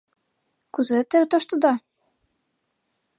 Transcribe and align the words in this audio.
—Кузе 0.73 0.99
те 1.09 1.17
тоштыда? 1.29 1.73